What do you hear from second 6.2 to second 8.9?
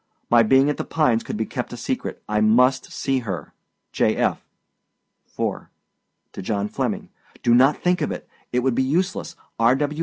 TO JOHN FLEMMING. Do not think of it. It would be